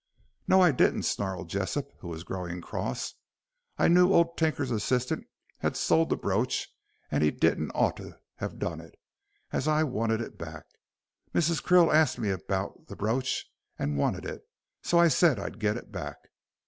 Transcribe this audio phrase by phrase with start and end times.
[0.47, 3.13] "No, I didn't," snarled Jessop, who was growing cross.
[3.77, 5.27] "I knew old Tinker's assistant
[5.59, 6.67] had sold the brooch
[7.11, 8.99] and he didn't oughter t' have done it,
[9.51, 10.65] as I wanted it back.
[11.35, 11.61] Mrs.
[11.61, 13.45] Krill asked me about the brooch,
[13.77, 14.41] and wanted it,
[14.81, 16.17] so I said I'd get it back.